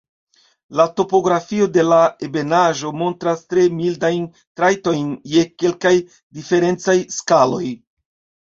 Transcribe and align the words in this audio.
La 0.79 0.85
topografio 0.99 1.67
de 1.75 1.83
la 1.89 1.99
ebenaĵo 2.29 2.93
montras 3.01 3.45
tre 3.53 3.67
mildajn 3.83 4.25
trajtojn 4.61 5.15
je 5.35 5.45
kelkaj 5.65 5.95
diferencaj 6.41 6.97
skaloj. 7.21 7.65